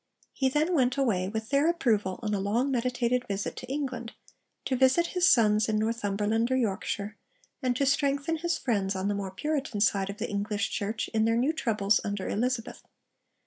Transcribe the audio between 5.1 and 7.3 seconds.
his sons in Northumberland or Yorkshire,